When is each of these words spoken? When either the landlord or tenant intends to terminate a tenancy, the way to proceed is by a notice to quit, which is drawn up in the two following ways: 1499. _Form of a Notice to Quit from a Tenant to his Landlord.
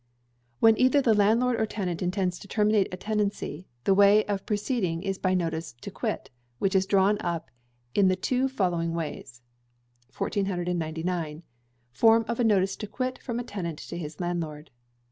When 0.59 0.79
either 0.79 0.99
the 0.99 1.13
landlord 1.13 1.61
or 1.61 1.67
tenant 1.67 2.01
intends 2.01 2.39
to 2.39 2.47
terminate 2.47 2.91
a 2.91 2.97
tenancy, 2.97 3.67
the 3.83 3.93
way 3.93 4.23
to 4.23 4.39
proceed 4.39 4.83
is 5.03 5.19
by 5.19 5.29
a 5.33 5.35
notice 5.35 5.73
to 5.79 5.91
quit, 5.91 6.31
which 6.57 6.73
is 6.73 6.87
drawn 6.87 7.19
up 7.21 7.51
in 7.93 8.07
the 8.07 8.15
two 8.15 8.47
following 8.49 8.95
ways: 8.95 9.43
1499. 10.17 11.43
_Form 11.95 12.25
of 12.27 12.39
a 12.39 12.43
Notice 12.43 12.75
to 12.77 12.87
Quit 12.87 13.19
from 13.19 13.39
a 13.39 13.43
Tenant 13.43 13.77
to 13.77 13.95
his 13.95 14.19
Landlord. 14.19 14.71